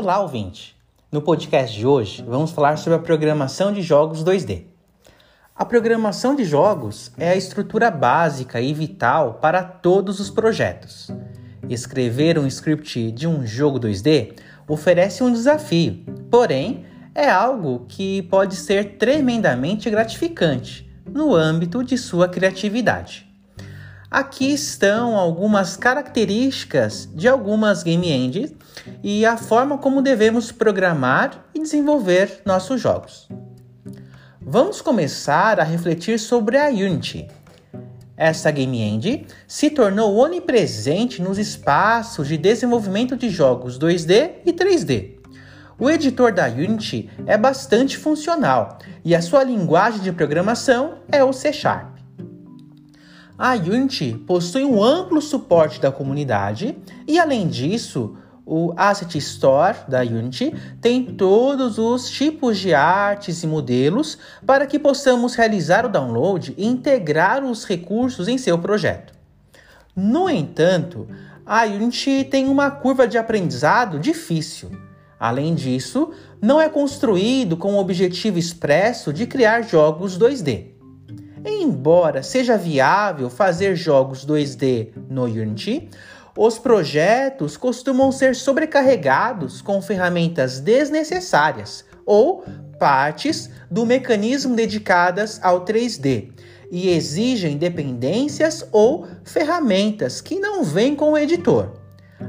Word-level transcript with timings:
Olá, 0.00 0.20
ouvinte! 0.20 0.76
No 1.10 1.20
podcast 1.20 1.76
de 1.76 1.84
hoje, 1.84 2.22
vamos 2.22 2.52
falar 2.52 2.78
sobre 2.78 2.96
a 2.96 3.02
programação 3.02 3.72
de 3.72 3.82
jogos 3.82 4.22
2D. 4.22 4.62
A 5.56 5.64
programação 5.64 6.36
de 6.36 6.44
jogos 6.44 7.10
é 7.18 7.30
a 7.30 7.34
estrutura 7.34 7.90
básica 7.90 8.60
e 8.60 8.72
vital 8.72 9.40
para 9.42 9.60
todos 9.64 10.20
os 10.20 10.30
projetos. 10.30 11.10
Escrever 11.68 12.38
um 12.38 12.46
script 12.46 13.10
de 13.10 13.26
um 13.26 13.44
jogo 13.44 13.80
2D 13.80 14.38
oferece 14.68 15.24
um 15.24 15.32
desafio, 15.32 16.04
porém, 16.30 16.86
é 17.12 17.28
algo 17.28 17.84
que 17.88 18.22
pode 18.22 18.54
ser 18.54 18.98
tremendamente 18.98 19.90
gratificante 19.90 20.88
no 21.12 21.34
âmbito 21.34 21.82
de 21.82 21.98
sua 21.98 22.28
criatividade. 22.28 23.27
Aqui 24.10 24.54
estão 24.54 25.18
algumas 25.18 25.76
características 25.76 27.06
de 27.14 27.28
algumas 27.28 27.82
game 27.82 28.10
engines 28.10 28.54
e 29.02 29.26
a 29.26 29.36
forma 29.36 29.76
como 29.76 30.00
devemos 30.00 30.50
programar 30.50 31.44
e 31.54 31.60
desenvolver 31.60 32.40
nossos 32.42 32.80
jogos. 32.80 33.28
Vamos 34.40 34.80
começar 34.80 35.60
a 35.60 35.62
refletir 35.62 36.18
sobre 36.18 36.56
a 36.56 36.68
Unity. 36.68 37.28
Essa 38.16 38.50
game 38.50 38.80
engine 38.80 39.26
se 39.46 39.68
tornou 39.68 40.16
onipresente 40.16 41.20
nos 41.20 41.36
espaços 41.36 42.28
de 42.28 42.38
desenvolvimento 42.38 43.14
de 43.14 43.28
jogos 43.28 43.78
2D 43.78 44.36
e 44.46 44.54
3D. 44.54 45.18
O 45.78 45.90
editor 45.90 46.32
da 46.32 46.46
Unity 46.46 47.10
é 47.26 47.36
bastante 47.36 47.98
funcional 47.98 48.78
e 49.04 49.14
a 49.14 49.20
sua 49.20 49.44
linguagem 49.44 50.00
de 50.00 50.12
programação 50.12 50.94
é 51.12 51.22
o 51.22 51.30
C 51.30 51.52
Sharp. 51.52 51.97
A 53.38 53.54
Unity 53.54 54.20
possui 54.26 54.64
um 54.64 54.82
amplo 54.82 55.22
suporte 55.22 55.80
da 55.80 55.92
comunidade 55.92 56.76
e, 57.06 57.20
além 57.20 57.46
disso, 57.46 58.16
o 58.44 58.74
Asset 58.76 59.16
Store 59.18 59.76
da 59.86 60.00
Unity 60.00 60.52
tem 60.80 61.04
todos 61.04 61.78
os 61.78 62.10
tipos 62.10 62.58
de 62.58 62.74
artes 62.74 63.44
e 63.44 63.46
modelos 63.46 64.18
para 64.44 64.66
que 64.66 64.76
possamos 64.76 65.36
realizar 65.36 65.86
o 65.86 65.88
download 65.88 66.52
e 66.58 66.66
integrar 66.66 67.44
os 67.44 67.64
recursos 67.64 68.26
em 68.26 68.36
seu 68.36 68.58
projeto. 68.58 69.14
No 69.94 70.28
entanto, 70.28 71.06
a 71.46 71.64
Unity 71.64 72.24
tem 72.24 72.48
uma 72.48 72.72
curva 72.72 73.06
de 73.06 73.18
aprendizado 73.18 74.00
difícil. 74.00 74.72
Além 75.20 75.54
disso, 75.54 76.10
não 76.42 76.60
é 76.60 76.68
construído 76.68 77.56
com 77.56 77.74
o 77.74 77.78
objetivo 77.78 78.36
expresso 78.36 79.12
de 79.12 79.28
criar 79.28 79.62
jogos 79.62 80.18
2D. 80.18 80.77
Embora 81.50 82.22
seja 82.22 82.58
viável 82.58 83.30
fazer 83.30 83.74
jogos 83.74 84.26
2D 84.26 84.88
no 85.08 85.24
Unity, 85.24 85.88
os 86.36 86.58
projetos 86.58 87.56
costumam 87.56 88.12
ser 88.12 88.36
sobrecarregados 88.36 89.62
com 89.62 89.80
ferramentas 89.80 90.60
desnecessárias 90.60 91.86
ou 92.04 92.44
partes 92.78 93.48
do 93.70 93.86
mecanismo 93.86 94.54
dedicadas 94.54 95.40
ao 95.42 95.64
3D 95.64 96.32
e 96.70 96.90
exigem 96.90 97.56
dependências 97.56 98.68
ou 98.70 99.08
ferramentas 99.24 100.20
que 100.20 100.38
não 100.38 100.62
vêm 100.62 100.94
com 100.94 101.12
o 101.12 101.18
editor. 101.18 101.77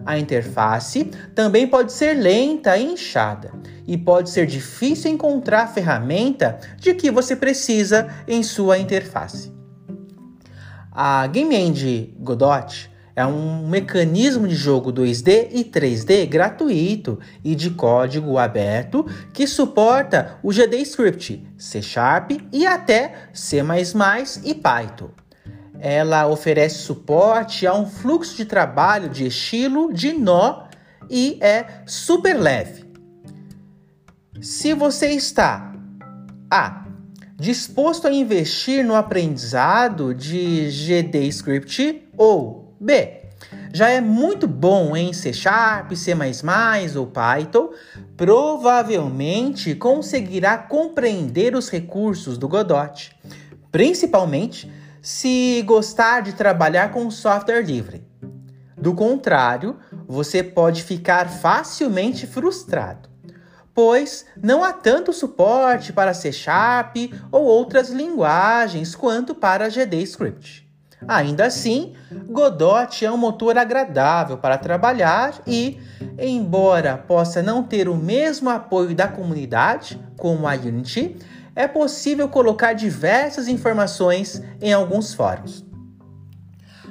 A 0.09 0.17
interface 0.17 1.03
também 1.35 1.67
pode 1.67 1.91
ser 1.91 2.15
lenta 2.15 2.75
e 2.75 2.93
inchada, 2.93 3.51
e 3.85 3.95
pode 3.95 4.31
ser 4.31 4.47
difícil 4.47 5.11
encontrar 5.11 5.65
a 5.65 5.67
ferramenta 5.67 6.57
de 6.77 6.95
que 6.95 7.11
você 7.11 7.35
precisa 7.35 8.09
em 8.27 8.41
sua 8.41 8.79
interface. 8.79 9.53
A 10.91 11.27
Game 11.27 11.55
Engine 11.55 12.17
Godot 12.19 12.89
é 13.15 13.23
um 13.23 13.67
mecanismo 13.67 14.47
de 14.47 14.55
jogo 14.55 14.91
2D 14.91 15.49
e 15.51 15.63
3D 15.63 16.27
gratuito 16.27 17.19
e 17.43 17.53
de 17.53 17.69
código 17.69 18.39
aberto 18.39 19.05
que 19.31 19.45
suporta 19.45 20.39
o 20.41 20.51
GDScript, 20.51 21.47
C 21.55 21.83
Sharp 21.83 22.31
e 22.51 22.65
até 22.65 23.13
C++ 23.31 23.61
e 24.43 24.55
Python. 24.55 25.11
Ela 25.79 26.27
oferece 26.27 26.79
suporte 26.79 27.65
a 27.65 27.73
um 27.73 27.85
fluxo 27.85 28.35
de 28.35 28.45
trabalho 28.45 29.09
de 29.09 29.27
estilo 29.27 29.93
de 29.93 30.13
nó 30.13 30.65
e 31.09 31.37
é 31.41 31.83
super 31.85 32.39
leve. 32.39 32.85
Se 34.41 34.73
você 34.73 35.07
está 35.11 35.73
A. 36.51 36.85
Disposto 37.35 38.07
a 38.07 38.11
investir 38.11 38.83
no 38.83 38.95
aprendizado 38.95 40.13
de 40.13 40.69
GDScript 40.69 42.09
ou 42.17 42.75
B. 42.79 43.19
Já 43.73 43.89
é 43.89 44.01
muito 44.01 44.47
bom 44.47 44.95
em 44.95 45.13
C 45.13 45.31
Sharp, 45.31 45.93
C++ 45.93 46.13
ou 46.97 47.07
Python, 47.07 47.69
provavelmente 48.17 49.75
conseguirá 49.75 50.57
compreender 50.57 51.55
os 51.55 51.69
recursos 51.69 52.37
do 52.37 52.47
Godot, 52.47 53.15
principalmente 53.71 54.69
se 55.01 55.61
gostar 55.65 56.21
de 56.21 56.33
trabalhar 56.33 56.91
com 56.91 57.09
software 57.09 57.61
livre. 57.61 58.07
Do 58.77 58.93
contrário, 58.93 59.77
você 60.07 60.41
pode 60.41 60.83
ficar 60.83 61.29
facilmente 61.29 62.25
frustrado, 62.25 63.09
pois 63.73 64.25
não 64.41 64.63
há 64.63 64.71
tanto 64.71 65.11
suporte 65.11 65.91
para 65.91 66.13
C 66.13 66.31
Sharp 66.31 66.95
ou 67.31 67.43
outras 67.43 67.89
linguagens 67.89 68.95
quanto 68.95 69.35
para 69.35 69.69
GDScript. 69.69 70.69
Ainda 71.07 71.45
assim, 71.45 71.93
Godot 72.29 73.05
é 73.05 73.11
um 73.11 73.17
motor 73.17 73.57
agradável 73.57 74.37
para 74.37 74.57
trabalhar 74.57 75.41
e, 75.47 75.79
embora 76.17 76.97
possa 76.97 77.41
não 77.41 77.63
ter 77.63 77.87
o 77.87 77.95
mesmo 77.95 78.49
apoio 78.49 78.93
da 78.93 79.07
comunidade 79.07 79.99
como 80.17 80.45
a 80.47 80.53
Unity, 80.53 81.17
é 81.59 81.67
possível 81.67 82.29
colocar 82.29 82.71
diversas 82.71 83.49
informações 83.49 84.41
em 84.61 84.71
alguns 84.71 85.13
fóruns. 85.13 85.65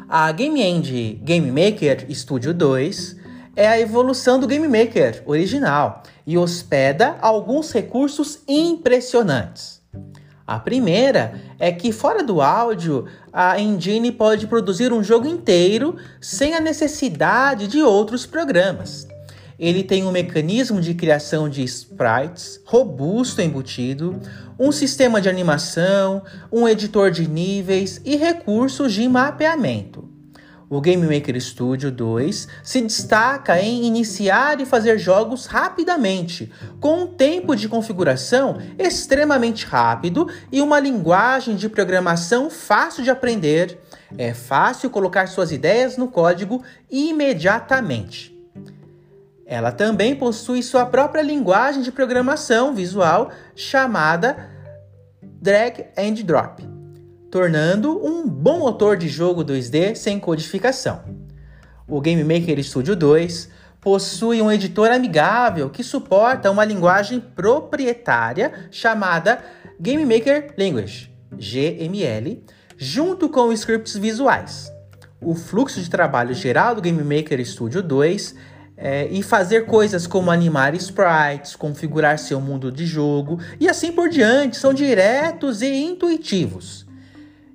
A 0.07 0.31
Game 0.31 0.61
Engine 0.61 1.15
Game 1.15 1.51
Maker 1.51 2.07
Studio 2.15 2.53
2 2.53 3.17
é 3.57 3.67
a 3.67 3.81
evolução 3.81 4.39
do 4.39 4.47
Game 4.47 4.69
Maker 4.69 5.23
original 5.25 6.03
e 6.27 6.37
hospeda 6.37 7.17
alguns 7.23 7.73
recursos 7.73 8.41
impressionantes. 8.47 9.81
A 10.47 10.59
primeira 10.59 11.41
é 11.59 11.73
que, 11.73 11.91
fora 11.91 12.23
do 12.23 12.43
áudio, 12.43 13.07
a 13.33 13.59
engine 13.59 14.13
pode 14.13 14.47
produzir 14.47 14.93
um 14.93 15.03
jogo 15.03 15.27
inteiro 15.27 15.97
sem 16.21 16.55
a 16.55 16.61
necessidade 16.61 17.69
de 17.69 17.83
outros 17.83 18.27
programas. 18.27 19.09
Ele 19.59 19.83
tem 19.83 20.05
um 20.05 20.13
mecanismo 20.13 20.81
de 20.81 20.95
criação 20.95 21.49
de 21.49 21.65
sprites 21.65 22.61
robusto 22.65 23.43
embutido, 23.43 24.21
um 24.57 24.71
sistema 24.71 25.21
de 25.21 25.29
animação, 25.29 26.23
um 26.53 26.69
editor 26.69 27.11
de 27.11 27.29
níveis 27.29 28.01
e 28.05 28.15
recursos 28.15 28.93
de 28.93 29.09
mapeamento. 29.09 30.09
O 30.71 30.81
Game 30.83 31.03
Maker 31.03 31.41
Studio 31.41 31.91
2 31.91 32.47
se 32.63 32.83
destaca 32.83 33.59
em 33.61 33.87
iniciar 33.87 34.61
e 34.61 34.67
fazer 34.67 34.99
jogos 34.99 35.47
rapidamente, 35.47 36.53
com 36.79 37.05
um 37.05 37.07
tempo 37.07 37.57
de 37.57 37.69
configuração 37.69 38.59
extremamente 38.79 39.65
rápido 39.65 40.29
e 40.53 40.61
uma 40.61 40.79
linguagem 40.79 41.57
de 41.57 41.71
programação 41.71 42.51
fácil 42.51 43.03
de 43.03 43.11
aprender. 43.11 43.81
É 44.17 44.35
fácil 44.35 44.91
colocar 44.91 45.27
suas 45.27 45.51
ideias 45.51 45.97
no 45.97 46.09
código 46.09 46.63
imediatamente. 46.91 48.38
Ela 49.49 49.73
também 49.73 50.15
possui 50.15 50.63
sua 50.63 50.85
própria 50.85 51.23
linguagem 51.23 51.81
de 51.81 51.91
programação 51.91 52.75
visual 52.75 53.31
chamada 53.57 54.51
Drag 55.23 55.87
and 55.97 56.23
Drop, 56.23 56.63
tornando 57.31 57.99
um 58.05 58.29
bom 58.29 58.59
motor 58.59 58.95
de 58.99 59.09
jogo 59.09 59.43
2D 59.43 59.95
sem 59.95 60.21
codificação. 60.21 61.03
O 61.89 61.99
Game 61.99 62.23
Maker 62.23 62.63
Studio 62.63 62.95
2 62.95 63.49
possui 63.81 64.43
um 64.43 64.53
editor 64.53 64.91
amigável 64.91 65.71
que 65.71 65.83
suporta 65.83 66.51
uma 66.51 66.67
linguagem 66.67 67.19
proprietária 67.19 68.69
chamada 68.71 69.43
Game 69.81 70.05
Maker 70.05 70.53
Language, 70.59 71.11
GML, 71.33 72.45
junto 72.77 73.31
com 73.31 73.51
scripts 73.55 73.97
visuais. 73.97 74.71
O 75.23 75.35
fluxo 75.35 75.81
de 75.81 75.89
trabalho 75.89 76.35
geral 76.35 76.75
do 76.75 76.83
Game 76.83 77.03
Maker 77.03 77.43
Studio 77.47 77.83
2 77.83 78.58
é, 78.79 79.09
e 79.11 79.23
fazer 79.25 79.67
coisas 79.67 80.07
como 80.07 80.31
animar 80.31 80.73
sprites, 80.77 81.57
configurar 81.57 82.17
seu 82.19 82.41
mundo 82.41 82.71
de 82.71 82.87
jogo 82.87 83.41
e 83.59 83.69
assim 83.69 83.91
por 83.91 84.09
diante 84.09 84.57
são 84.57 84.73
diretos 84.73 85.61
e 85.61 85.69
intuitivos. 85.69 86.87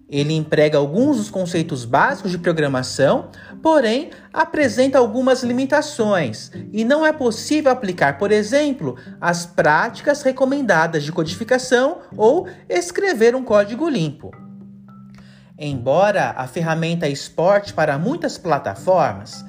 Ele 0.09 0.33
emprega 0.33 0.77
alguns 0.77 1.17
dos 1.17 1.29
conceitos 1.31 1.85
básicos 1.85 2.29
de 2.29 2.37
programação, 2.37 3.29
porém 3.63 4.11
apresenta 4.31 4.99
algumas 4.99 5.41
limitações 5.41 6.51
e 6.71 6.83
não 6.83 7.03
é 7.03 7.11
possível 7.11 7.71
aplicar, 7.71 8.19
por 8.19 8.31
exemplo, 8.31 8.95
as 9.19 9.45
práticas 9.45 10.21
recomendadas 10.21 11.03
de 11.03 11.11
codificação 11.11 11.99
ou 12.15 12.47
escrever 12.69 13.33
um 13.33 13.43
código 13.43 13.89
limpo. 13.89 14.29
Embora 15.57 16.35
a 16.37 16.45
ferramenta 16.45 17.07
exporte 17.07 17.73
para 17.73 17.97
muitas 17.97 18.37
plataformas, 18.37 19.43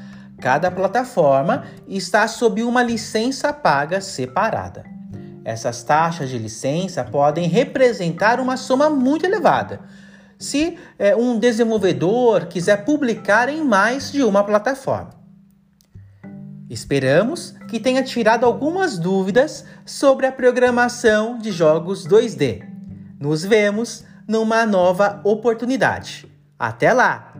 Cada 0.44 0.70
plataforma 0.70 1.64
está 1.88 2.28
sob 2.28 2.62
uma 2.62 2.82
licença 2.82 3.50
paga 3.50 4.02
separada. 4.02 4.84
Essas 5.42 5.82
taxas 5.82 6.28
de 6.28 6.36
licença 6.36 7.02
podem 7.02 7.48
representar 7.48 8.38
uma 8.38 8.58
soma 8.58 8.90
muito 8.90 9.24
elevada. 9.24 9.80
Se 10.38 10.76
é, 10.98 11.16
um 11.16 11.38
desenvolvedor 11.38 12.44
quiser 12.44 12.84
publicar 12.84 13.48
em 13.48 13.64
mais 13.64 14.12
de 14.12 14.22
uma 14.22 14.44
plataforma. 14.44 15.12
Esperamos 16.68 17.54
que 17.66 17.80
tenha 17.80 18.02
tirado 18.02 18.44
algumas 18.44 18.98
dúvidas 18.98 19.64
sobre 19.86 20.26
a 20.26 20.32
programação 20.32 21.38
de 21.38 21.50
jogos 21.50 22.06
2D. 22.06 22.68
Nos 23.18 23.42
vemos 23.42 24.04
numa 24.28 24.66
nova 24.66 25.22
oportunidade. 25.24 26.30
Até 26.58 26.92
lá! 26.92 27.32